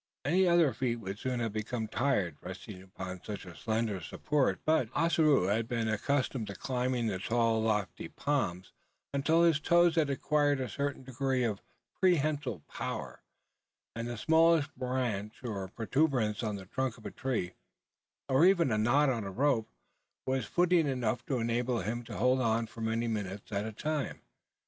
[0.25, 4.89] Any other feet would soon have become tired resting upon such a slender support; but
[4.95, 8.71] Ossaroo had been accustomed to climbing the tall lofty palms,
[9.13, 11.61] until his toes had acquired a certain degree of
[12.01, 13.21] prehensile power;
[13.95, 17.53] and the smallest branch or protuberance on the trunk of a tree,
[18.27, 19.69] or even a knot on a rope,
[20.25, 24.19] was footing enough to enable him to hold on for many minutes at a time.